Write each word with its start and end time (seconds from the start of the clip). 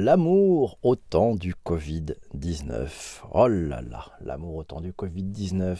L'amour 0.00 0.78
au 0.84 0.94
temps 0.94 1.34
du 1.34 1.56
Covid-19. 1.66 3.22
Oh 3.32 3.48
là 3.48 3.82
là, 3.82 4.04
l'amour 4.20 4.54
au 4.54 4.62
temps 4.62 4.80
du 4.80 4.92
Covid-19. 4.92 5.76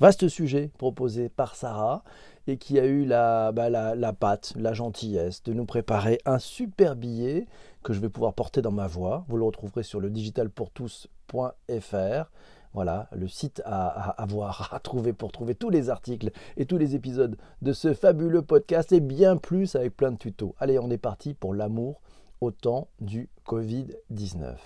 Vaste 0.00 0.26
sujet 0.26 0.72
proposé 0.76 1.28
par 1.28 1.54
Sarah 1.54 2.02
et 2.48 2.56
qui 2.56 2.80
a 2.80 2.84
eu 2.84 3.04
la, 3.04 3.52
bah, 3.52 3.70
la, 3.70 3.94
la 3.94 4.12
patte, 4.12 4.54
la 4.56 4.72
gentillesse 4.72 5.44
de 5.44 5.52
nous 5.52 5.66
préparer 5.66 6.18
un 6.24 6.40
super 6.40 6.96
billet 6.96 7.46
que 7.84 7.92
je 7.92 8.00
vais 8.00 8.08
pouvoir 8.08 8.34
porter 8.34 8.60
dans 8.60 8.72
ma 8.72 8.88
voix. 8.88 9.24
Vous 9.28 9.36
le 9.36 9.44
retrouverez 9.44 9.84
sur 9.84 10.00
le 10.00 10.10
digitalpourtous.fr. 10.10 12.30
Voilà, 12.74 13.08
le 13.12 13.28
site 13.28 13.62
à, 13.64 14.20
à, 14.20 14.26
voir, 14.26 14.74
à 14.74 14.80
trouver 14.80 15.12
pour 15.12 15.30
trouver 15.30 15.54
tous 15.54 15.70
les 15.70 15.90
articles 15.90 16.32
et 16.56 16.66
tous 16.66 16.76
les 16.76 16.96
épisodes 16.96 17.36
de 17.62 17.72
ce 17.72 17.94
fabuleux 17.94 18.42
podcast 18.42 18.90
et 18.90 18.98
bien 18.98 19.36
plus 19.36 19.76
avec 19.76 19.96
plein 19.96 20.10
de 20.10 20.18
tutos. 20.18 20.56
Allez, 20.58 20.80
on 20.80 20.90
est 20.90 20.98
parti 20.98 21.34
pour 21.34 21.54
l'amour 21.54 22.00
au 22.40 22.50
temps 22.50 22.88
du 23.00 23.28
Covid-19. 23.46 24.56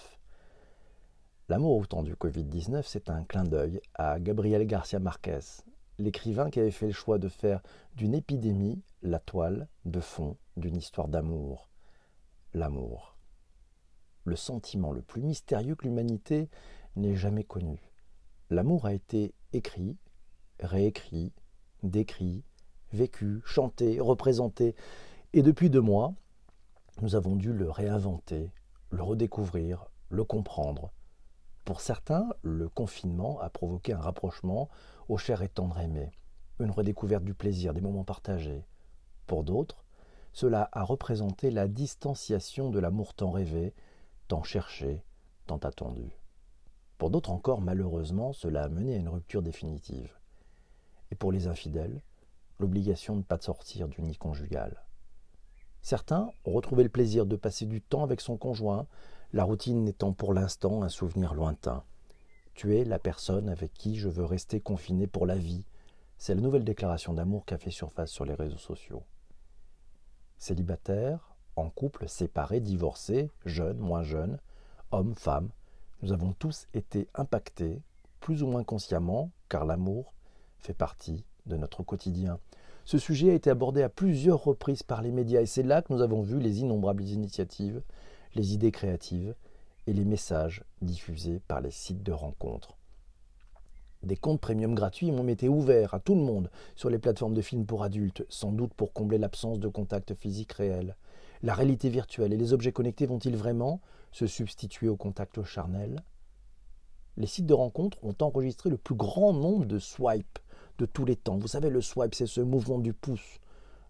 L'amour 1.49 1.77
au 1.77 1.87
temps 1.87 2.05
du 2.05 2.15
Covid-19, 2.15 2.83
c'est 2.87 3.11
un 3.11 3.25
clin 3.25 3.43
d'œil 3.43 3.81
à 3.95 4.21
Gabriel 4.21 4.65
Garcia 4.65 5.01
Marquez, 5.01 5.41
l'écrivain 5.99 6.51
qui 6.51 6.61
avait 6.61 6.71
fait 6.71 6.87
le 6.87 6.93
choix 6.93 7.19
de 7.19 7.29
faire 7.29 7.63
d'une 7.97 8.15
épidémie 8.15 8.81
la 9.03 9.19
toile 9.19 9.69
de 9.85 9.99
fond 9.99 10.37
d'une 10.57 10.77
histoire 10.77 11.09
d'amour. 11.09 11.69
L'amour. 12.53 13.17
Le 14.25 14.37
sentiment 14.37 14.93
le 14.93 15.03
plus 15.03 15.23
mystérieux 15.23 15.75
que 15.75 15.85
l'humanité 15.85 16.49
n'ait 16.95 17.17
jamais 17.17 17.45
connu. 17.45 17.93
L'amour 18.51 18.87
a 18.87 18.95
été 18.95 19.35
écrit, 19.53 19.97
réécrit, 20.61 21.33
décrit, 21.83 22.45
vécu, 22.93 23.43
chanté, 23.45 23.99
représenté. 23.99 24.77
Et 25.33 25.43
depuis 25.43 25.71
deux 25.71 25.81
mois, 25.81 26.15
nous 27.03 27.17
avons 27.17 27.37
dû 27.37 27.53
le 27.53 27.71
réinventer, 27.71 28.53
le 28.91 29.03
redécouvrir, 29.03 29.87
le 30.11 30.25
comprendre. 30.25 30.93
Pour 31.65 31.81
certains, 31.81 32.29
le 32.43 32.69
confinement 32.69 33.41
a 33.41 33.51
provoqué 33.51 33.93
un 33.93 34.01
rapprochement 34.01 34.69
au 35.09 35.17
cher 35.17 35.43
et 35.43 35.49
tendre 35.49 35.81
aimé, 35.81 36.13
une 36.61 36.71
redécouverte 36.71 37.25
du 37.25 37.35
plaisir, 37.35 37.75
des 37.75 37.81
moments 37.81 38.05
partagés. 38.05 38.65
Pour 39.27 39.45
d'autres, 39.45 39.85
cela 40.33 40.69
a 40.73 40.83
représenté 40.83 41.51
la 41.51 41.69
distanciation 41.69 42.71
de 42.71 42.79
l'amour 42.79 43.15
tant 43.15 43.31
rêvé, 43.31 43.75
tant 44.29 44.43
cherché, 44.43 45.05
tant 45.47 45.59
attendu. 45.59 46.19
Pour 46.99 47.11
d'autres 47.11 47.31
encore, 47.31 47.61
malheureusement, 47.61 48.33
cela 48.33 48.65
a 48.65 48.69
mené 48.69 48.95
à 48.95 48.99
une 48.99 49.09
rupture 49.09 49.43
définitive. 49.43 50.17
Et 51.11 51.15
pour 51.15 51.33
les 51.33 51.47
infidèles, 51.49 52.03
l'obligation 52.59 53.15
de 53.15 53.19
ne 53.19 53.25
pas 53.25 53.41
sortir 53.41 53.89
du 53.89 54.01
nid 54.01 54.17
conjugal. 54.17 54.85
Certains 55.85 56.31
ont 56.47 56.53
retrouvé 56.53 56.83
le 56.83 56.89
plaisir 56.89 57.27
de 57.27 57.37
passer 57.37 57.67
du 57.67 57.83
temps 57.83 58.05
avec 58.05 58.23
son 58.23 58.39
conjoint, 58.39 58.87
la 59.35 59.45
routine 59.45 59.85
n'étant 59.85 60.15
pour 60.15 60.33
l'instant 60.33 60.83
un 60.83 60.89
souvenir 60.89 61.35
lointain. 61.35 61.85
Tu 62.55 62.79
es 62.79 62.85
la 62.85 62.99
personne 62.99 63.51
avec 63.51 63.75
qui 63.75 63.97
je 63.97 64.09
veux 64.09 64.25
rester 64.25 64.61
confiné 64.61 65.07
pour 65.07 65.27
la 65.27 65.37
vie. 65.37 65.67
C'est 66.17 66.35
la 66.35 66.41
nouvelle 66.41 66.65
déclaration 66.65 67.13
d'amour 67.13 67.45
qui 67.45 67.53
a 67.53 67.59
fait 67.59 67.71
surface 67.71 68.11
sur 68.11 68.25
les 68.25 68.33
réseaux 68.33 68.57
sociaux. 68.57 69.03
Célibataires, 70.39 71.37
en 71.55 71.69
couple, 71.69 72.09
séparés, 72.09 72.61
divorcés, 72.61 73.31
jeunes, 73.45 73.77
moins 73.77 74.03
jeunes, 74.03 74.39
hommes, 74.91 75.15
femmes, 75.15 75.51
nous 76.01 76.15
avons 76.15 76.33
tous 76.33 76.67
été 76.73 77.11
impactés, 77.15 77.83
plus 78.21 78.43
ou 78.43 78.47
moins 78.47 78.65
consciemment, 78.65 79.33
car 79.51 79.67
l'amour 79.67 80.15
fait 80.57 80.73
partie 80.73 81.27
de 81.45 81.59
notre 81.59 81.83
quotidien. 81.83 82.41
Ce 82.85 82.99
sujet 82.99 83.31
a 83.31 83.35
été 83.35 83.49
abordé 83.49 83.83
à 83.83 83.89
plusieurs 83.89 84.45
reprises 84.45 84.83
par 84.83 85.01
les 85.01 85.11
médias 85.11 85.41
et 85.41 85.47
c'est 85.47 85.63
là 85.63 85.81
que 85.81 85.93
nous 85.93 86.03
avons 86.03 86.21
vu 86.21 86.39
les 86.39 86.61
innombrables 86.61 87.05
initiatives, 87.05 87.83
les 88.35 88.53
idées 88.53 88.73
créatives 88.73 89.35
et 89.87 89.95
les 89.95 90.05
messages 90.05 90.65
diffusés 90.83 91.41
par 91.49 91.63
les 91.63 91.71
sites 91.71 92.03
de 92.03 92.13
rencontres. 92.13 92.77
Des 94.03 94.17
comptes 94.17 94.41
premium 94.41 94.75
gratuits 94.75 95.11
ont 95.11 95.27
été 95.29 95.49
ouverts 95.49 95.95
à 95.95 95.99
tout 95.99 96.15
le 96.15 96.21
monde 96.21 96.51
sur 96.77 96.91
les 96.91 96.99
plateformes 96.99 97.33
de 97.33 97.41
films 97.41 97.65
pour 97.65 97.83
adultes, 97.83 98.27
sans 98.29 98.53
doute 98.53 98.75
pour 98.75 98.93
combler 98.93 99.17
l'absence 99.17 99.59
de 99.59 99.69
contact 99.69 100.15
physique 100.15 100.53
réel. 100.53 100.95
La 101.43 101.55
réalité 101.55 101.89
virtuelle 101.89 102.35
et 102.35 102.37
les 102.37 102.53
objets 102.53 102.73
connectés 102.73 103.07
vont-ils 103.07 103.37
vraiment 103.37 103.81
se 104.13 104.27
substituer 104.27 104.89
au 104.89 104.97
contact 104.97 105.43
charnel? 105.43 106.03
Les 107.17 107.27
sites 107.27 107.47
de 107.47 107.55
rencontres 107.55 107.97
ont 108.03 108.15
enregistré 108.21 108.69
le 108.69 108.77
plus 108.77 108.95
grand 108.95 109.33
nombre 109.33 109.65
de 109.65 109.79
swipes 109.79 110.39
de 110.79 110.87
tous 110.87 111.05
les 111.05 111.17
temps. 111.17 111.39
Vous 111.39 111.49
savez, 111.49 111.71
le 111.71 111.81
swipe, 111.81 112.15
c'est 112.15 112.27
ce 112.27 112.41
mouvement 112.41 112.79
du 112.79 112.93
pouce, 112.93 113.41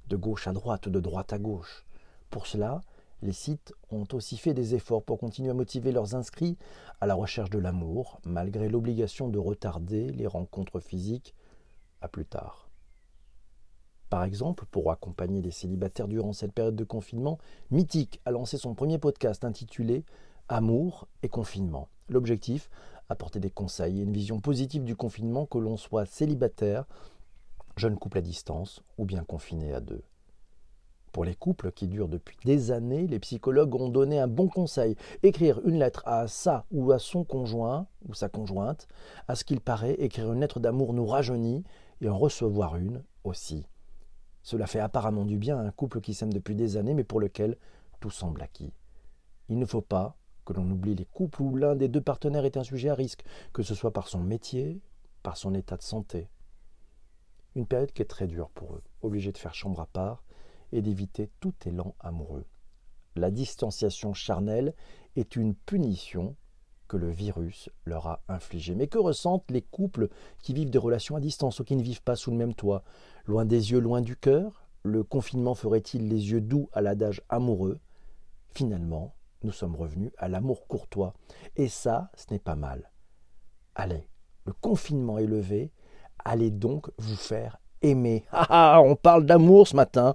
de 0.09 0.17
gauche 0.17 0.47
à 0.47 0.53
droite, 0.53 0.89
de 0.89 1.00
droite 1.00 1.33
à 1.33 1.39
gauche. 1.39 1.84
Pour 2.31 2.47
cela, 2.47 2.81
les 3.22 3.33
sites 3.33 3.72
ont 3.91 4.06
aussi 4.12 4.37
fait 4.37 4.55
des 4.55 4.75
efforts 4.75 5.03
pour 5.03 5.19
continuer 5.19 5.50
à 5.50 5.55
motiver 5.55 5.93
leurs 5.93 6.15
inscrits 6.15 6.59
à 7.00 7.06
la 7.06 7.15
recherche 7.15 7.50
de 7.50 7.59
l'amour, 7.59 8.21
malgré 8.25 8.69
l'obligation 8.69 9.28
de 9.28 9.39
retarder 9.39 10.11
les 10.11 10.27
rencontres 10.27 10.81
physiques 10.81 11.34
à 12.00 12.09
plus 12.09 12.27
tard. 12.27 12.69
Par 14.11 14.25
exemple, 14.25 14.67
pour 14.71 14.91
accompagner 14.93 15.41
les 15.41 15.50
célibataires 15.50 16.06
durant 16.06 16.33
cette 16.33 16.53
période 16.53 16.77
de 16.77 16.84
confinement, 16.84 17.39
Mythique 17.71 18.21
a 18.27 18.31
lancé 18.31 18.59
son 18.59 18.75
premier 18.75 18.99
podcast 18.99 19.44
intitulé 19.44 20.05
Amour 20.49 21.09
et 21.23 21.28
confinement. 21.28 21.89
L'objectif, 22.09 22.70
apporter 23.09 23.41
des 23.41 23.50
conseils 23.50 24.00
et 24.00 24.03
une 24.03 24.12
vision 24.12 24.41
positive 24.41 24.84
du 24.84 24.97
confinement, 24.97 25.47
que 25.47 25.59
l'on 25.59 25.76
soit 25.76 26.06
célibataire, 26.06 26.84
jeune 27.76 27.98
couple 27.98 28.19
à 28.19 28.22
distance 28.22 28.82
ou 28.98 29.04
bien 29.04 29.25
confiné 29.25 29.72
à 29.72 29.81
deux. 29.81 30.03
Pour 31.12 31.25
les 31.25 31.37
couples 31.37 31.70
qui 31.70 31.87
durent 31.87 32.09
depuis 32.09 32.37
des 32.44 32.72
années, 32.72 33.06
les 33.06 33.20
psychologues 33.20 33.76
ont 33.76 33.88
donné 33.88 34.19
un 34.19 34.26
bon 34.26 34.48
conseil. 34.48 34.97
Écrire 35.22 35.60
une 35.64 35.78
lettre 35.78 36.03
à 36.06 36.26
sa 36.26 36.64
ou 36.72 36.91
à 36.91 36.98
son 36.98 37.22
conjoint 37.22 37.87
ou 38.09 38.14
sa 38.14 38.28
conjointe, 38.28 38.88
à 39.28 39.37
ce 39.37 39.44
qu'il 39.44 39.60
paraît, 39.60 39.94
écrire 39.94 40.32
une 40.32 40.41
lettre 40.41 40.59
d'amour 40.59 40.93
nous 40.93 41.06
rajeunit 41.06 41.62
et 42.00 42.09
en 42.09 42.19
recevoir 42.19 42.76
une 42.76 43.04
aussi. 43.22 43.69
Cela 44.43 44.66
fait 44.66 44.81
apparemment 44.81 45.25
du 45.25 45.38
bien 45.38 45.56
à 45.56 45.62
un 45.62 45.70
couple 45.70 46.00
qui 46.00 46.14
s'aime 46.14 46.32
depuis 46.32 46.56
des 46.56 46.76
années 46.76 46.94
mais 46.94 47.04
pour 47.04 47.20
lequel 47.20 47.56
tout 48.00 48.10
semble 48.10 48.43
acquis. 48.43 48.72
Il 49.48 49.60
ne 49.60 49.66
faut 49.66 49.82
pas 49.82 50.16
que 50.44 50.53
l'on 50.53 50.71
oublie 50.71 50.94
les 50.94 51.05
couples 51.06 51.43
où 51.43 51.56
l'un 51.56 51.75
des 51.75 51.88
deux 51.88 52.00
partenaires 52.00 52.44
est 52.44 52.56
un 52.56 52.65
sujet 52.65 52.88
à 52.88 52.94
risque, 52.94 53.25
que 53.53 53.62
ce 53.62 53.75
soit 53.75 53.93
par 53.93 54.09
son 54.09 54.21
métier, 54.21 54.81
par 55.22 55.37
son 55.37 55.55
état 55.55 55.77
de 55.77 55.82
santé. 55.82 56.28
Une 57.55 57.66
période 57.66 57.93
qui 57.93 58.03
est 58.03 58.06
très 58.06 58.27
dure 58.27 58.50
pour 58.50 58.75
eux, 58.75 58.82
obligés 59.03 59.32
de 59.32 59.38
faire 59.38 59.55
chambre 59.55 59.81
à 59.81 59.87
part 59.87 60.25
et 60.72 60.82
d'éviter 60.82 61.31
tout 61.41 61.55
élan 61.66 61.94
amoureux. 62.00 62.44
La 63.16 63.31
distanciation 63.31 64.12
charnelle 64.12 64.75
est 65.15 65.37
une 65.37 65.55
punition 65.55 66.37
que 66.88 66.97
le 66.97 67.11
virus 67.11 67.71
leur 67.84 68.06
a 68.06 68.22
infligée. 68.28 68.75
Mais 68.75 68.88
que 68.88 68.99
ressentent 68.99 69.50
les 69.50 69.62
couples 69.62 70.09
qui 70.43 70.53
vivent 70.53 70.71
des 70.71 70.78
relations 70.78 71.16
à 71.16 71.21
distance 71.21 71.61
ou 71.61 71.65
qui 71.65 71.76
ne 71.76 71.82
vivent 71.82 72.03
pas 72.03 72.16
sous 72.16 72.31
le 72.31 72.37
même 72.37 72.55
toit? 72.55 72.82
Loin 73.25 73.44
des 73.44 73.71
yeux, 73.71 73.78
loin 73.78 74.00
du 74.00 74.16
cœur? 74.16 74.66
Le 74.82 75.03
confinement 75.03 75.55
ferait-il 75.55 76.09
les 76.09 76.31
yeux 76.31 76.41
doux 76.41 76.69
à 76.72 76.82
l'adage 76.82 77.22
amoureux? 77.28 77.78
Finalement, 78.49 79.15
nous 79.44 79.53
sommes 79.53 79.77
revenus 79.77 80.10
à 80.19 80.28
l'amour 80.28 80.66
courtois. 80.66 81.15
Et 81.56 81.69
ça, 81.69 82.10
ce 82.15 82.32
n'est 82.32 82.38
pas 82.38 82.56
mal. 82.56 82.91
Allez, 83.75 84.09
le 84.47 84.53
confinement 84.53 85.19
est 85.19 85.27
levé, 85.27 85.72
allez 86.25 86.50
donc 86.50 86.91
vous 86.99 87.16
faire 87.16 87.59
aimer. 87.82 88.25
Ah, 88.32 88.47
ah 88.49 88.81
on 88.82 88.97
parle 88.97 89.27
d'amour 89.27 89.69
ce 89.69 89.77
matin. 89.77 90.15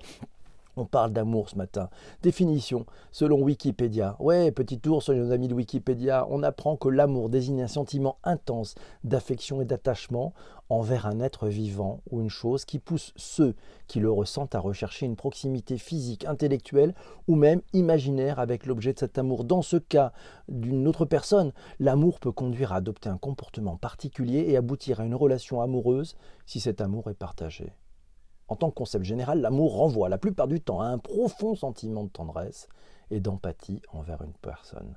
On 0.78 0.86
parle 0.86 1.12
d'amour 1.12 1.50
ce 1.50 1.58
matin. 1.58 1.90
Définition, 2.22 2.86
selon 3.12 3.42
Wikipédia. 3.42 4.16
Ouais, 4.20 4.52
petit 4.52 4.80
tour 4.80 5.04
sur 5.04 5.14
nos 5.14 5.32
amis 5.32 5.48
de 5.48 5.54
Wikipédia. 5.54 6.26
On 6.30 6.44
apprend 6.44 6.78
que 6.78 6.88
l'amour 6.88 7.30
désigne 7.30 7.64
un 7.64 7.68
sentiment 7.68 8.18
intense 8.24 8.76
d'affection 9.04 9.62
et 9.62 9.66
d'attachement 9.66 10.34
envers 10.70 11.08
un 11.08 11.20
être 11.20 11.48
vivant 11.48 12.02
ou 12.12 12.22
une 12.22 12.30
chose 12.30 12.64
qui 12.64 12.80
pousse 12.80 13.12
ceux 13.16 13.56
qui 13.88 14.00
le 14.00 14.12
ressentent 14.12 14.56
à 14.56 14.60
rechercher 14.60 15.06
une 15.06 15.16
proximité 15.16 15.78
physique, 15.78 16.26
intellectuelle 16.26 16.94
ou 17.28 17.36
même 17.36 17.62
imaginaire 17.74 18.40
avec 18.40 18.66
l'objet 18.66 18.94
de 18.94 19.00
cet 19.00 19.18
amour. 19.18 19.44
Dans 19.44 19.64
ce 19.64 19.78
cas 19.78 20.14
d'une 20.48 20.88
autre 20.88 21.06
personne, 21.06 21.52
l'amour 21.80 22.20
peut 22.20 22.32
conduire 22.32 22.72
à 22.72 22.78
adopter 22.78 23.10
un 23.10 23.18
comportement 23.18 23.78
particulier 23.78 24.46
et 24.48 24.58
aboutir 24.58 25.00
à 25.00 25.06
une 25.06 25.16
relation 25.16 25.62
amoureuse 25.62 26.16
si 26.46 26.60
cet 26.60 26.82
amour 26.82 27.10
est 27.10 27.16
partagé. 27.16 27.74
En 28.50 28.56
tant 28.56 28.70
que 28.72 28.76
concept 28.76 29.06
général, 29.06 29.42
l'amour 29.42 29.76
renvoie 29.76 30.10
la 30.10 30.18
plupart 30.18 30.48
du 30.48 30.60
temps 30.60 30.82
à 30.82 30.88
un 30.88 30.98
profond 30.98 31.56
sentiment 31.56 32.04
de 32.04 32.10
tendresse 32.10 32.68
et 33.12 33.20
d'empathie 33.20 33.82
envers 33.94 34.24
une 34.24 34.34
personne. 34.34 34.96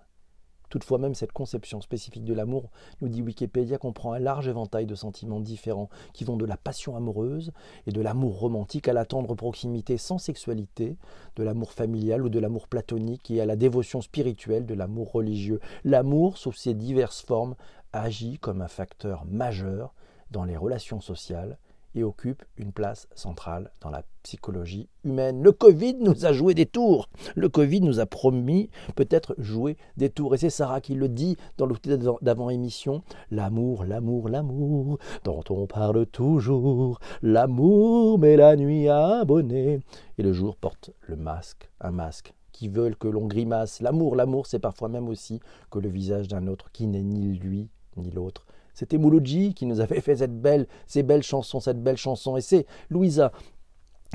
Toutefois, 0.71 0.97
même 0.97 1.15
cette 1.15 1.33
conception 1.33 1.83
spécifique 1.83 2.25
de 2.25 2.33
l'amour, 2.33 2.71
nous 3.03 3.11
dit 3.11 3.21
Wikipédia, 3.21 3.77
comprend 3.77 4.15
un 4.15 4.19
large 4.19 4.49
éventail 4.49 4.87
de 4.87 4.95
sentiments 4.95 5.41
différents 5.41 5.91
qui 6.15 6.25
vont 6.25 6.39
de 6.39 6.47
la 6.47 6.57
passion 6.57 6.97
amoureuse 6.97 7.53
et 7.87 7.93
de 7.93 8.01
l'amour 8.01 8.39
romantique 8.39 8.89
à 8.89 8.95
la 8.95 9.05
tendre 9.05 9.35
proximité 9.35 9.99
sans 9.99 10.17
sexualité, 10.17 10.97
de 11.37 11.43
l'amour 11.43 11.73
familial 11.73 12.25
ou 12.25 12.31
de 12.31 12.39
l'amour 12.39 12.69
platonique 12.69 13.31
et 13.31 13.43
à 13.43 13.45
la 13.45 13.57
dévotion 13.57 14.01
spirituelle 14.01 14.65
de 14.65 14.73
l'amour 14.73 15.13
religieux. 15.13 15.61
L'amour, 15.85 16.39
sous 16.39 16.53
ses 16.53 16.73
diverses 16.73 17.21
formes, 17.21 17.55
agit 17.93 18.39
comme 18.39 18.63
un 18.63 18.69
facteur 18.69 19.27
majeur 19.27 19.93
dans 20.31 20.45
les 20.45 20.57
relations 20.57 21.03
sociales 21.03 21.59
et 21.95 22.05
occupe 22.05 22.45
une 22.57 22.73
place 22.73 23.09
centrale 23.15 23.71
dans 23.81 23.91
la 23.91 24.05
psychologie 24.23 24.89
humaine. 25.05 25.43
Le 25.43 25.53
Covid 25.53 25.95
nous 26.01 26.25
a 26.25 26.33
joué 26.33 26.55
des 26.55 26.67
tours. 26.67 27.09
Le 27.35 27.49
Covid 27.49 27.81
nous 27.81 28.01
a 28.01 28.07
promis 28.07 28.71
peut-être 28.95 29.35
jouer 29.39 29.77
des 29.97 30.11
tours. 30.11 30.35
Et 30.35 30.39
c'est 30.39 30.51
Sarah 30.51 30.81
qui 30.81 30.95
le 30.95 31.09
dit 31.09 31.37
dans 31.59 31.67
l'outil 31.67 31.91
d'avant-émission. 32.23 33.03
L'amour, 33.31 33.85
l'amour, 33.85 34.29
l'amour, 34.29 34.99
dont 35.25 35.43
on 35.51 35.67
parle 35.67 36.07
toujours. 36.07 37.01
L'amour 37.23 38.19
met 38.19 38.37
la 38.37 38.57
nuit 38.57 38.89
abonnée. 38.89 39.81
Et 40.19 40.23
le 40.23 40.33
jour 40.33 40.57
porte 40.57 40.91
le 41.01 41.17
masque, 41.17 41.71
un 41.81 41.91
masque 41.91 42.35
qui 42.53 42.69
veulent 42.69 42.97
que 42.97 43.09
l'on 43.09 43.27
grimace. 43.27 43.81
L'amour, 43.81 44.15
l'amour, 44.15 44.47
c'est 44.47 44.59
parfois 44.59 44.89
même 44.89 45.09
aussi 45.09 45.41
que 45.71 45.79
le 45.79 45.89
visage 45.89 46.29
d'un 46.29 46.47
autre 46.47 46.71
qui 46.71 46.87
n'est 46.87 47.03
ni 47.03 47.39
lui 47.39 47.69
ni 47.97 48.11
l'autre. 48.11 48.47
C'était 48.75 48.99
Mouloudji 48.99 49.55
qui 49.55 49.67
nous 49.67 49.81
avait 49.81 50.01
fait 50.01 50.17
cette 50.17 50.41
belle, 50.41 50.67
ces 50.87 51.03
belles 51.03 51.23
chansons, 51.23 51.61
cette 51.61 51.83
belle 51.83 51.97
chanson. 51.97 52.37
Et 52.37 52.41
c'est 52.41 52.67
Louisa 52.91 53.33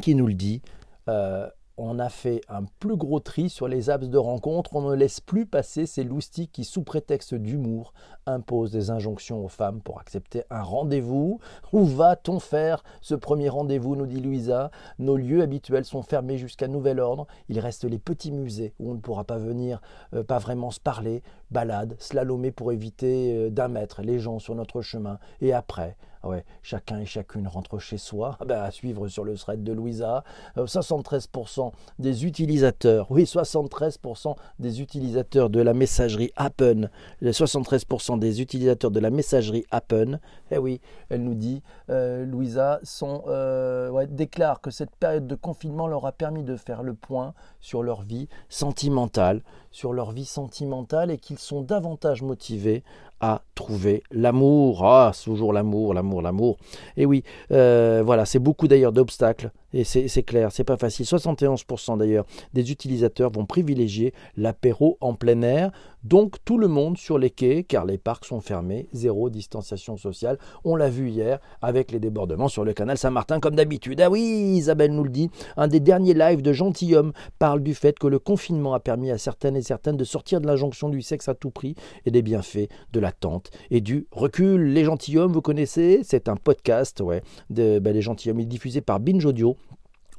qui 0.02 0.16
nous 0.16 0.28
le 0.28 0.34
dit. 0.34 0.62
Euh, 1.10 1.48
on 1.78 2.00
a 2.00 2.10
fait 2.10 2.42
un 2.50 2.64
plus 2.80 2.98
gros 2.98 3.20
tri 3.20 3.50
sur 3.50 3.68
les 3.68 3.90
apps 3.90 4.08
de 4.08 4.18
rencontre. 4.18 4.76
On 4.76 4.90
ne 4.90 4.96
laisse 4.96 5.22
plus 5.22 5.46
passer 5.46 5.86
ces 5.86 6.04
loustiques 6.04 6.52
qui, 6.52 6.64
sous 6.64 6.82
prétexte 6.82 7.36
d'humour, 7.36 7.94
imposent 8.28 8.72
des 8.72 8.90
injonctions 8.92 9.44
aux 9.44 9.48
femmes 9.48 9.82
pour 9.82 10.00
accepter 10.00 10.44
un 10.50 10.62
rendez-vous. 10.62 11.40
Où 11.72 11.86
va-t-on 11.86 12.40
faire 12.40 12.84
ce 13.02 13.16
premier 13.16 13.50
rendez-vous 13.50 13.96
nous 13.96 14.06
dit 14.06 14.20
Louisa. 14.20 14.72
Nos 15.00 15.16
lieux 15.16 15.42
habituels 15.42 15.86
sont 15.86 16.02
fermés 16.02 16.38
jusqu'à 16.38 16.68
nouvel 16.68 17.00
ordre. 17.00 17.28
Il 17.48 17.60
reste 17.60 17.86
les 17.86 18.00
petits 18.00 18.32
musées 18.32 18.74
où 18.80 18.92
on 18.92 18.96
ne 18.96 19.00
pourra 19.00 19.24
pas 19.24 19.38
venir, 19.38 19.82
euh, 20.14 20.24
pas 20.24 20.40
vraiment 20.40 20.72
se 20.72 20.80
parler, 20.80 21.24
balade, 21.52 21.96
slalomer 22.00 22.52
pour 22.52 22.72
éviter 22.72 23.34
euh, 23.34 23.50
d'un 23.50 23.68
les 24.00 24.20
gens 24.20 24.40
sur 24.40 24.56
notre 24.56 24.82
chemin. 24.82 25.20
Et 25.42 25.54
après, 25.54 25.98
ah 26.24 26.30
ouais, 26.30 26.46
chacun 26.64 27.00
et 27.00 27.06
chacune 27.06 27.48
rentre 27.48 27.80
chez 27.80 27.98
soi. 27.98 28.38
Ah 28.40 28.46
ben, 28.46 28.62
à 28.62 28.72
suivre 28.72 29.08
sur 29.08 29.24
le 29.24 29.36
thread 29.36 29.64
de 29.64 29.74
Louisa. 29.74 30.24
73% 30.56 31.68
euh, 31.68 31.70
des 32.00 32.26
utilisateurs, 32.26 33.08
oui, 33.10 33.24
73% 33.24 34.36
des 34.60 34.82
utilisateurs 34.82 35.50
de 35.50 35.60
la 35.60 35.74
messagerie 35.74 36.32
Appen, 36.36 36.90
73% 37.22 38.17
des 38.18 38.42
utilisateurs 38.42 38.92
de 38.92 39.00
la 39.00 39.10
messagerie 39.10 39.66
Appen, 39.72 40.20
eh 40.52 40.58
oui, 40.58 40.82
elle 41.10 41.24
nous 41.24 41.36
dit, 41.36 41.62
euh, 41.90 42.26
Louisa, 42.26 42.80
euh, 43.04 43.90
ouais, 43.90 44.08
déclarent 44.08 44.62
que 44.62 44.72
cette 44.72 44.96
période 44.96 45.28
de 45.28 45.36
confinement 45.36 45.88
leur 45.88 46.06
a 46.06 46.12
permis 46.12 46.44
de 46.44 46.56
faire 46.56 46.84
le 46.84 46.94
point 46.94 47.34
sur 47.60 47.84
leur 47.84 48.02
vie 48.02 48.28
sentimentale, 48.50 49.42
sur 49.78 49.94
leur 49.94 50.10
vie 50.10 50.26
sentimentale 50.26 51.12
et 51.12 51.20
qu'ils 51.20 51.38
sont 51.38 51.62
davantage 51.62 52.24
motivés 52.24 52.84
à 53.20 53.44
trouver 53.54 54.02
l'amour. 54.10 54.84
Ah, 54.84 55.12
toujours 55.24 55.54
l'amour, 55.54 55.94
l'amour, 55.94 56.24
l'amour. 56.24 56.58
Et 56.98 57.06
oui, 57.06 57.24
euh, 57.52 58.02
voilà, 58.04 58.26
c'est 58.26 58.40
beaucoup 58.40 58.68
d'ailleurs 58.68 58.92
d'obstacles 58.92 59.52
et 59.74 59.84
c'est 59.84 60.24
clair, 60.24 60.52
c'est 60.52 60.64
pas 60.64 60.78
facile. 60.78 61.06
71% 61.06 61.98
d'ailleurs 61.98 62.26
des 62.54 62.72
utilisateurs 62.72 63.32
vont 63.32 63.46
privilégier 63.46 64.14
l'apéro 64.38 64.98
en 65.02 65.14
plein 65.14 65.42
air. 65.42 65.72
Donc 66.04 66.38
tout 66.46 66.58
le 66.58 66.70
monde 66.70 66.98
sur 66.98 67.18
les 67.18 67.30
quais, 67.30 67.64
car 67.64 67.86
les 67.86 67.98
parcs 67.98 68.26
sont 68.26 68.40
fermés, 68.40 68.88
zéro 68.94 69.30
distanciation 69.30 69.98
sociale. 69.98 70.38
On 70.64 70.78
l'a 70.78 70.90
vu 70.90 71.10
hier 71.10 71.40
avec 71.62 71.92
les 71.92 72.00
débordements 72.00 72.48
sur 72.48 72.64
le 72.64 72.74
canal 72.74 72.98
Saint-Martin 72.98 73.42
comme 73.42 73.56
d'habitude. 73.56 74.00
Ah 74.00 74.10
oui, 74.10 74.22
Isabelle 74.56 74.94
nous 74.94 75.04
le 75.04 75.10
dit, 75.10 75.30
un 75.58 75.68
des 75.68 75.82
derniers 75.82 76.14
lives 76.14 76.42
de 76.42 76.54
Gentilhomme 76.54 77.12
parle 77.38 77.62
du 77.62 77.76
fait 77.76 78.00
que 78.00 78.08
le 78.08 78.20
confinement 78.20 78.74
a 78.74 78.80
permis 78.80 79.12
à 79.12 79.18
certaines 79.18 79.58
et 79.68 79.74
certaines 79.78 79.98
de 79.98 80.04
sortir 80.04 80.42
de 80.42 80.48
l'injonction 80.48 80.90
du 80.90 81.02
sexe 81.02 81.28
à 81.28 81.36
tout 81.36 81.52
prix 81.52 81.76
et 82.06 82.12
des 82.12 82.22
bienfaits 82.22 82.70
de 82.94 83.00
l'attente 83.00 83.52
et 83.70 83.82
du 83.82 84.08
recul. 84.12 84.74
Les 84.74 84.86
Gentilhommes, 84.86 85.34
vous 85.34 85.42
connaissez, 85.42 86.02
c'est 86.04 86.30
un 86.30 86.36
podcast, 86.36 87.02
ouais, 87.02 87.22
de, 87.50 87.80
ben, 87.80 87.94
les 87.94 88.02
Gentilhommes, 88.02 88.40
il 88.40 88.44
est 88.44 88.46
diffusé 88.46 88.82
par 88.82 89.00
Binge 89.00 89.26
Audio. 89.26 89.58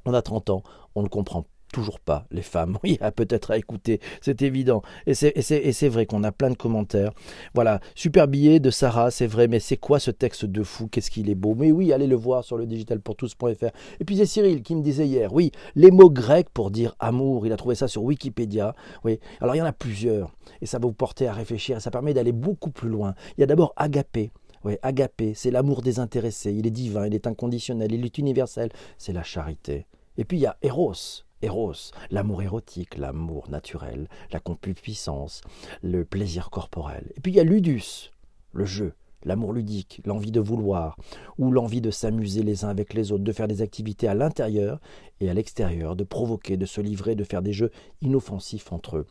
On 0.05 0.15
a 0.15 0.23
30 0.23 0.51
ans, 0.51 0.63
on 0.95 1.03
ne 1.03 1.09
comprend 1.09 1.45
toujours 1.73 2.01
pas 2.01 2.27
les 2.31 2.43
femmes. 2.43 2.79
Oui, 2.85 2.99
peut-être 3.17 3.51
à 3.51 3.59
écouter, 3.59 4.01
c'est 4.21 4.41
évident. 4.43 4.83
Et 5.07 5.15
c'est 5.15 5.89
vrai 5.89 6.07
qu'on 6.07 6.23
a 6.25 6.33
plein 6.33 6.51
de 6.51 6.57
commentaires. 6.57 7.13
Voilà, 7.55 7.81
super 7.95 8.29
billet 8.29 8.61
de 8.61 8.71
Sarah, 8.71 9.11
c'est 9.11 9.27
vrai, 9.27 9.49
mais 9.49 9.59
c'est 9.59 9.77
quoi 9.77 9.99
ce 9.99 10.11
texte 10.11 10.45
de 10.45 10.63
fou? 10.63 10.89
Qu'est-ce 10.89 11.11
qu'il 11.11 11.29
est 11.29 11.35
beau? 11.35 11.55
Mais 11.55 11.73
oui, 11.73 11.93
allez 11.93 12.07
le 12.07 12.17
voir 12.17 12.45
sur 12.45 12.57
le 12.57 12.67
digitalpourtous.fr. 12.67 13.71
Et 14.01 14.05
puis 14.05 14.17
c'est 14.17 14.27
Cyril 14.27 14.63
qui 14.63 14.77
me 14.77 14.83
disait 14.83 15.07
hier, 15.07 15.33
oui, 15.33 15.51
les 15.75 15.91
mots 15.91 16.11
grecs 16.11 16.49
pour 16.51 16.71
dire 16.71 16.95
amour, 16.99 17.47
il 17.47 17.53
a 17.53 17.57
trouvé 17.57 17.75
ça 17.75 17.89
sur 17.89 18.03
Wikipédia. 18.05 18.75
Oui, 19.05 19.19
alors 19.41 19.55
il 19.55 19.59
y 19.59 19.63
en 19.63 19.67
a 19.67 19.73
plusieurs, 19.73 20.33
et 20.61 20.67
ça 20.67 20.79
va 20.79 20.87
vous 20.87 20.93
porter 20.93 21.27
à 21.27 21.33
réfléchir, 21.33 21.81
ça 21.81 21.91
permet 21.91 22.15
d'aller 22.15 22.33
beaucoup 22.33 22.71
plus 22.71 22.89
loin. 22.89 23.15
Il 23.37 23.41
y 23.41 23.45
a 23.45 23.47
d'abord 23.47 23.73
agapé. 23.77 24.31
Oui, 24.65 24.77
agapé, 24.83 25.35
c'est 25.35 25.51
l'amour 25.51 25.83
désintéressé, 25.83 26.53
il 26.53 26.67
est 26.67 26.71
divin, 26.71 27.07
il 27.07 27.15
est 27.15 27.27
inconditionnel, 27.27 27.93
il 27.93 28.05
est 28.05 28.19
universel, 28.19 28.71
c'est 28.99 29.13
la 29.13 29.23
charité. 29.23 29.87
Et 30.17 30.25
puis 30.25 30.39
il 30.39 30.41
y 30.41 30.47
a 30.47 30.57
Eros, 30.63 31.23
Eros, 31.43 31.93
l'amour 32.11 32.43
érotique, 32.43 32.97
l'amour 32.97 33.49
naturel, 33.51 34.09
la 34.33 34.41
concupiscence, 34.41 35.43
le 35.83 36.05
plaisir 36.05 36.51
corporel. 36.51 37.13
Et 37.17 37.21
puis 37.21 37.33
il 37.33 37.37
y 37.37 37.41
a 37.41 37.45
Ludus, 37.45 38.11
le 38.53 38.65
jeu, 38.65 38.95
l'amour 39.25 39.53
ludique, 39.53 40.01
l'envie 40.05 40.33
de 40.33 40.41
vouloir, 40.41 40.97
ou 41.39 41.51
l'envie 41.51 41.81
de 41.81 41.91
s'amuser 41.91 42.43
les 42.43 42.65
uns 42.65 42.69
avec 42.69 42.95
les 42.95 43.13
autres, 43.13 43.25
de 43.25 43.33
faire 43.33 43.49
des 43.49 43.63
activités 43.63 44.09
à 44.09 44.15
l'intérieur 44.15 44.81
et 45.21 45.31
à 45.31 45.35
l'extérieur, 45.35 45.97
de 45.97 46.05
provoquer, 46.05 46.57
de 46.57 46.67
se 46.67 46.81
livrer, 46.81 47.15
de 47.15 47.25
faire 47.25 47.43
des 47.43 47.53
jeux 47.53 47.71
inoffensifs 48.01 48.73
entre 48.73 48.99
eux. 48.99 49.07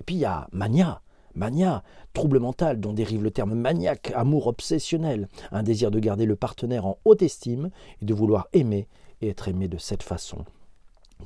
Et 0.00 0.02
puis 0.02 0.16
il 0.16 0.20
y 0.20 0.24
a 0.24 0.48
Mania, 0.52 1.02
Mania, 1.34 1.82
trouble 2.14 2.38
mental 2.38 2.80
dont 2.80 2.94
dérive 2.94 3.22
le 3.22 3.30
terme 3.30 3.54
maniaque, 3.54 4.10
amour 4.14 4.46
obsessionnel, 4.46 5.28
un 5.52 5.62
désir 5.62 5.90
de 5.90 5.98
garder 5.98 6.24
le 6.24 6.36
partenaire 6.36 6.86
en 6.86 6.98
haute 7.04 7.22
estime 7.22 7.70
et 8.00 8.06
de 8.06 8.14
vouloir 8.14 8.48
aimer 8.54 8.88
et 9.20 9.28
être 9.28 9.48
aimé 9.48 9.68
de 9.68 9.78
cette 9.78 10.02
façon, 10.02 10.44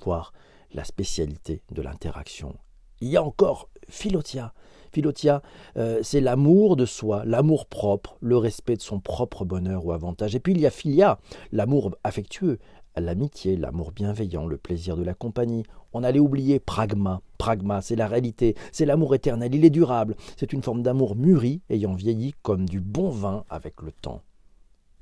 voire 0.00 0.32
la 0.72 0.84
spécialité 0.84 1.62
de 1.70 1.82
l'interaction. 1.82 2.56
Il 3.00 3.08
y 3.08 3.16
a 3.16 3.22
encore 3.22 3.68
Philotia. 3.88 4.52
Philotia, 4.92 5.42
euh, 5.76 6.00
c'est 6.02 6.20
l'amour 6.20 6.76
de 6.76 6.84
soi, 6.84 7.24
l'amour 7.24 7.66
propre, 7.66 8.16
le 8.20 8.36
respect 8.36 8.76
de 8.76 8.82
son 8.82 9.00
propre 9.00 9.44
bonheur 9.44 9.86
ou 9.86 9.92
avantage. 9.92 10.34
Et 10.34 10.40
puis 10.40 10.52
il 10.52 10.60
y 10.60 10.66
a 10.66 10.70
Philia, 10.70 11.18
l'amour 11.52 11.96
affectueux, 12.02 12.58
l'amitié, 12.96 13.56
l'amour 13.56 13.92
bienveillant, 13.92 14.46
le 14.46 14.58
plaisir 14.58 14.96
de 14.96 15.02
la 15.02 15.14
compagnie. 15.14 15.64
On 15.92 16.04
allait 16.04 16.20
oublier 16.20 16.60
pragma. 16.60 17.20
Pragma, 17.38 17.80
c'est 17.80 17.96
la 17.96 18.06
réalité, 18.06 18.56
c'est 18.72 18.84
l'amour 18.84 19.14
éternel, 19.14 19.54
il 19.54 19.64
est 19.64 19.70
durable. 19.70 20.16
C'est 20.36 20.52
une 20.52 20.62
forme 20.62 20.82
d'amour 20.82 21.16
mûri, 21.16 21.62
ayant 21.70 21.94
vieilli 21.94 22.34
comme 22.42 22.68
du 22.68 22.80
bon 22.80 23.10
vin 23.10 23.44
avec 23.48 23.82
le 23.82 23.92
temps. 23.92 24.22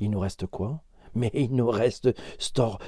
Il 0.01 0.11
nous 0.11 0.21
reste 0.21 0.47
quoi? 0.47 0.83
Mais 1.19 1.31
il 1.35 1.55
nous 1.55 1.69
reste 1.69 2.15
stor, 2.39 2.79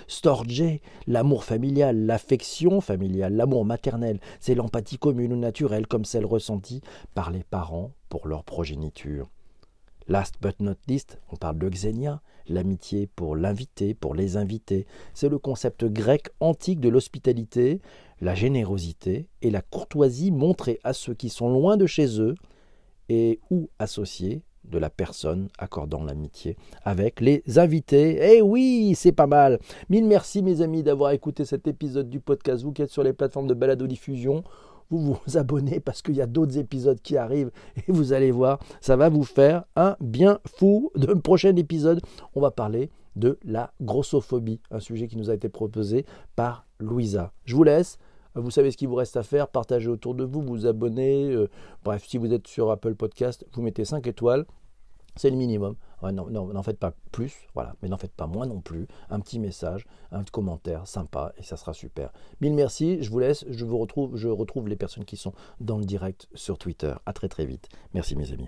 l'amour 1.06 1.44
familial, 1.44 2.06
l'affection 2.06 2.81
familiale, 2.81 3.35
l'amour 3.35 3.65
maternel. 3.65 4.21
C'est 4.38 4.55
l'empathie 4.55 4.99
commune 4.99 5.32
ou 5.32 5.37
naturelle 5.37 5.87
comme 5.87 6.05
celle 6.05 6.27
ressentie 6.27 6.81
par 7.15 7.31
les 7.31 7.44
parents 7.44 7.93
pour 8.09 8.27
leur 8.27 8.44
progéniture. 8.44 9.29
Last 10.08 10.37
but 10.41 10.58
not 10.60 10.77
least, 10.89 11.19
on 11.31 11.37
parle 11.37 11.58
de 11.58 11.69
xénia, 11.69 12.20
l'amitié 12.49 13.06
pour 13.06 13.37
l'invité, 13.37 13.94
pour 13.94 14.15
les 14.15 14.37
invités. 14.37 14.87
C'est 15.15 15.29
le 15.29 15.39
concept 15.39 15.84
grec 15.84 16.31
antique 16.41 16.81
de 16.81 16.89
l'hospitalité, 16.89 17.81
la 18.20 18.34
générosité 18.34 19.29
et 19.43 19.51
la 19.51 19.63
courtoisie 19.63 20.32
montrée 20.32 20.81
à 20.82 20.93
ceux 20.93 21.15
qui 21.15 21.29
sont 21.29 21.49
loin 21.49 21.77
de 21.77 21.87
chez 21.87 22.20
eux 22.20 22.34
et 23.08 23.41
ou 23.51 23.70
associés 23.79 24.43
de 24.70 24.79
la 24.79 24.91
personne 24.91 25.48
accordant 25.58 26.05
l'amitié 26.05 26.56
avec 26.84 27.20
les 27.20 27.43
invités. 27.58 28.36
Eh 28.36 28.43
oui, 28.43 28.94
c'est 28.96 29.12
pas 29.12 29.27
mal. 29.27 29.58
Mille 29.89 30.06
merci 30.06 30.43
mes 30.43 30.62
amis 30.62 30.82
d'avoir 30.82 31.10
écouté 31.12 31.44
cet 31.44 31.67
épisode 31.67 32.08
du 32.08 32.20
podcast. 32.20 32.62
Vous 32.62 32.72
qui 32.72 32.82
êtes 32.82 32.91
sur 32.91 33.03
les 33.03 33.12
plateformes 33.12 33.46
de 33.46 33.55
balado-diffusion, 33.55 34.44
vous 34.91 34.98
vous 34.98 35.19
abonnez 35.36 35.81
parce 35.81 36.03
qu'il 36.03 36.17
y 36.17 36.22
a 36.22 36.27
d'autres 36.27 36.58
épisodes 36.58 37.00
qui 37.00 37.17
arrivent 37.17 37.50
et 37.77 37.93
vous 37.93 38.12
allez 38.12 38.31
voir, 38.31 38.58
ça 38.81 38.96
va 38.96 39.08
vous 39.08 39.24
faire 39.24 39.65
un 39.77 39.96
bien 40.00 40.39
fou. 40.46 40.91
De 40.94 41.12
prochain 41.15 41.55
épisode, 41.56 42.00
on 42.34 42.41
va 42.41 42.50
parler 42.50 42.91
de 43.17 43.39
la 43.44 43.72
grossophobie, 43.81 44.60
un 44.70 44.81
sujet 44.81 45.08
qui 45.08 45.17
nous 45.17 45.31
a 45.31 45.34
été 45.34 45.48
proposé 45.48 46.05
par 46.36 46.67
Louisa. 46.79 47.32
Je 47.44 47.56
vous 47.56 47.65
laisse. 47.65 47.98
Vous 48.36 48.53
savez 48.53 48.70
ce 48.70 48.77
qu'il 48.77 48.86
vous 48.86 48.94
reste 48.94 49.17
à 49.17 49.24
faire, 49.24 49.48
partagez 49.48 49.89
autour 49.89 50.15
de 50.15 50.22
vous, 50.22 50.41
vous 50.41 50.67
abonnez. 50.67 51.32
Euh, 51.32 51.48
bref, 51.82 52.05
si 52.06 52.17
vous 52.17 52.32
êtes 52.32 52.46
sur 52.46 52.70
Apple 52.70 52.94
Podcast, 52.94 53.44
vous 53.53 53.62
mettez 53.62 53.84
5 53.84 54.06
étoiles. 54.06 54.46
C'est 55.17 55.31
le 55.31 55.36
minimum. 55.36 55.76
non, 56.02 56.31
n'en 56.31 56.62
faites 56.62 56.79
pas 56.79 56.93
plus, 57.12 57.34
voilà, 57.55 57.74
mais 57.82 57.88
n'en 57.88 57.98
faites 57.98 58.12
pas 58.12 58.26
moins 58.26 58.46
non 58.46 58.60
plus. 58.60 58.86
Un 59.10 59.20
petit 59.20 59.38
message, 59.38 59.86
un 60.12 60.24
commentaire 60.24 60.86
sympa 60.86 61.32
et 61.36 61.43
ça 61.43 61.56
sera 61.56 61.72
super. 61.74 62.12
Mille 62.40 62.55
merci, 62.55 63.02
je 63.02 63.10
vous 63.10 63.19
laisse, 63.19 63.44
je 63.48 63.64
vous 63.64 63.79
retrouve, 63.79 64.17
je 64.17 64.29
retrouve 64.29 64.69
les 64.69 64.76
personnes 64.76 65.05
qui 65.05 65.17
sont 65.17 65.32
dans 65.60 65.79
le 65.79 65.84
direct 65.84 66.29
sur 66.34 66.58
Twitter. 66.58 66.94
À 67.06 67.12
très 67.12 67.29
très 67.29 67.46
vite. 67.46 67.69
Merci 67.94 68.17
mes 68.17 68.32
amis. 68.32 68.38